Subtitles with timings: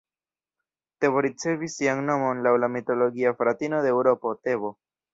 [1.05, 4.79] Tebo ricevis sian nomon laŭ la mitologia fratino de Eŭropo, Tebo.